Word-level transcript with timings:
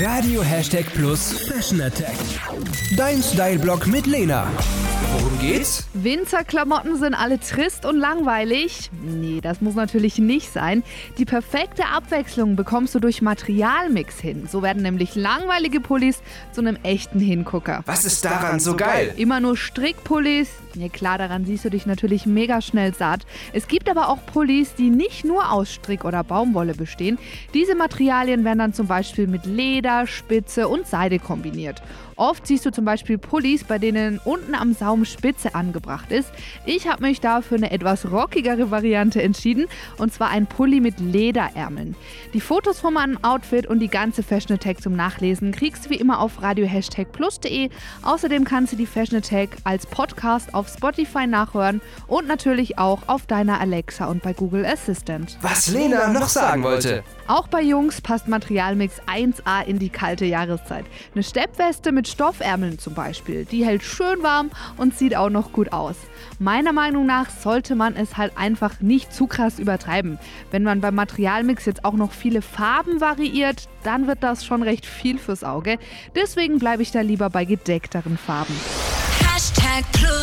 Radio 0.00 0.42
Hashtag 0.42 0.86
Plus 0.94 1.46
Fashion 1.46 1.82
Attack. 1.82 2.16
Dein 2.96 3.22
Style-Blog 3.22 3.86
mit 3.86 4.06
Lena. 4.06 4.50
Worum 5.12 5.38
geht's? 5.38 5.86
Winterklamotten 5.92 6.96
sind 6.96 7.12
alle 7.12 7.38
trist 7.38 7.84
und 7.84 7.98
langweilig. 7.98 8.90
Nee, 9.02 9.40
das 9.42 9.60
muss 9.60 9.74
natürlich 9.74 10.16
nicht 10.16 10.50
sein. 10.50 10.82
Die 11.18 11.26
perfekte 11.26 11.86
Abwechslung 11.86 12.56
bekommst 12.56 12.94
du 12.94 13.00
durch 13.00 13.20
Materialmix 13.20 14.18
hin. 14.18 14.48
So 14.50 14.62
werden 14.62 14.82
nämlich 14.82 15.14
langweilige 15.14 15.80
Pullis 15.80 16.22
zu 16.52 16.62
einem 16.62 16.78
echten 16.82 17.20
Hingucker. 17.20 17.82
Was 17.84 18.06
ist 18.06 18.24
daran 18.24 18.60
so 18.60 18.76
geil? 18.76 19.12
Immer 19.16 19.40
nur 19.40 19.58
Strickpullis. 19.58 20.48
Ja 20.74 20.88
klar, 20.88 21.18
daran 21.18 21.44
siehst 21.44 21.64
du 21.64 21.70
dich 21.70 21.86
natürlich 21.86 22.26
mega 22.26 22.60
schnell 22.60 22.94
satt. 22.94 23.26
Es 23.52 23.68
gibt 23.68 23.90
aber 23.90 24.08
auch 24.08 24.24
Pullis, 24.26 24.74
die 24.74 24.90
nicht 24.90 25.24
nur 25.24 25.52
aus 25.52 25.72
Strick 25.72 26.04
oder 26.04 26.24
Baumwolle 26.24 26.74
bestehen. 26.74 27.18
Diese 27.52 27.74
Materialien 27.74 28.44
werden 28.44 28.58
dann 28.58 28.74
zum 28.74 28.86
Beispiel 28.86 29.26
mit 29.26 29.44
Leder, 29.44 30.06
Spitze 30.06 30.68
und 30.68 30.86
Seide 30.86 31.18
kombiniert. 31.18 31.82
Oft 32.16 32.46
siehst 32.46 32.66
du 32.66 32.70
zum 32.70 32.84
Beispiel 32.84 33.18
Pullis, 33.18 33.64
bei 33.64 33.78
denen 33.78 34.20
unten 34.24 34.54
am 34.54 34.74
Saum 34.74 35.04
Spitze 35.04 35.54
angebracht 35.54 36.12
ist. 36.12 36.30
Ich 36.66 36.86
habe 36.86 37.02
mich 37.02 37.20
da 37.20 37.40
für 37.40 37.56
eine 37.56 37.70
etwas 37.70 38.10
rockigere 38.10 38.70
Variante 38.70 39.22
entschieden 39.22 39.66
und 39.98 40.12
zwar 40.12 40.28
ein 40.28 40.46
Pulli 40.46 40.80
mit 40.80 41.00
Lederärmeln. 41.00 41.96
Die 42.34 42.40
Fotos 42.40 42.80
von 42.80 42.94
meinem 42.94 43.18
Outfit 43.22 43.66
und 43.66 43.80
die 43.80 43.88
ganze 43.88 44.22
Fashion 44.22 44.56
Attack 44.56 44.82
zum 44.82 44.94
Nachlesen 44.94 45.52
kriegst 45.52 45.86
du 45.86 45.90
wie 45.90 45.96
immer 45.96 46.20
auf 46.20 46.42
radio-plus.de. 46.42 47.70
Außerdem 48.02 48.44
kannst 48.44 48.72
du 48.72 48.76
die 48.76 48.86
Fashion 48.86 49.18
Attack 49.18 49.56
als 49.64 49.86
Podcast 49.86 50.54
auf 50.54 50.61
Spotify 50.68 51.26
nachhören 51.26 51.80
und 52.06 52.26
natürlich 52.26 52.78
auch 52.78 53.00
auf 53.08 53.26
deiner 53.26 53.60
Alexa 53.60 54.06
und 54.06 54.22
bei 54.22 54.32
Google 54.32 54.64
Assistant. 54.64 55.38
Was 55.42 55.68
Lena 55.68 56.08
noch 56.08 56.28
sagen 56.28 56.62
wollte. 56.62 57.02
Auch 57.28 57.48
bei 57.48 57.62
Jungs 57.62 58.00
passt 58.00 58.28
Materialmix 58.28 59.00
1A 59.06 59.64
in 59.64 59.78
die 59.78 59.88
kalte 59.88 60.24
Jahreszeit. 60.24 60.84
Eine 61.14 61.22
Steppweste 61.22 61.92
mit 61.92 62.08
Stoffärmeln 62.08 62.78
zum 62.78 62.94
Beispiel, 62.94 63.44
die 63.44 63.64
hält 63.64 63.82
schön 63.82 64.22
warm 64.22 64.50
und 64.76 64.98
sieht 64.98 65.16
auch 65.16 65.30
noch 65.30 65.52
gut 65.52 65.72
aus. 65.72 65.96
Meiner 66.38 66.72
Meinung 66.72 67.06
nach 67.06 67.30
sollte 67.30 67.74
man 67.74 67.96
es 67.96 68.16
halt 68.16 68.36
einfach 68.36 68.80
nicht 68.80 69.12
zu 69.12 69.26
krass 69.26 69.58
übertreiben. 69.58 70.18
Wenn 70.50 70.62
man 70.62 70.80
beim 70.80 70.94
Materialmix 70.94 71.64
jetzt 71.66 71.84
auch 71.84 71.94
noch 71.94 72.12
viele 72.12 72.42
Farben 72.42 73.00
variiert, 73.00 73.68
dann 73.82 74.06
wird 74.06 74.22
das 74.22 74.44
schon 74.44 74.62
recht 74.62 74.86
viel 74.86 75.18
fürs 75.18 75.44
Auge. 75.44 75.78
Deswegen 76.14 76.58
bleibe 76.58 76.82
ich 76.82 76.90
da 76.90 77.00
lieber 77.00 77.30
bei 77.30 77.44
gedeckteren 77.44 78.18
Farben. 78.18 78.54
Hashtag 79.20 79.84
Plus. 79.92 80.21